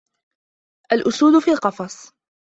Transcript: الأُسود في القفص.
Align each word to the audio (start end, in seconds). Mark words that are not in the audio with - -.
الأُسود 0.91 1.43
في 1.43 1.51
القفص. 1.51 2.13